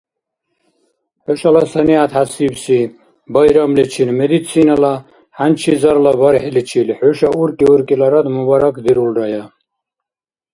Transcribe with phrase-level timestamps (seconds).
[1.23, 2.79] Хӏушала санигӏят хӏясибси
[3.33, 4.93] байрамличил— медицинала
[5.37, 9.43] хӏянчизарла Бархӏиличил— хӏуша уркӏи-уркӏиларад мубаракдирулрая!